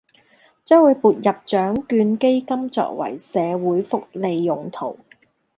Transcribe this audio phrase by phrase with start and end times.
[0.65, 4.97] 將會撥入獎卷基金作為社會福利用途